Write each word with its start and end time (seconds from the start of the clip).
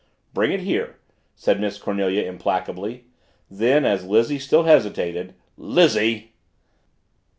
"Bring 0.33 0.51
it 0.51 0.61
here!" 0.61 0.95
said 1.35 1.61
Miss 1.61 1.77
Cornelia 1.77 2.23
implacably; 2.27 3.05
then 3.51 3.85
as 3.85 4.03
Lizzie 4.03 4.39
still 4.39 4.63
hesitated, 4.63 5.35
"Lizzie!" 5.57 6.33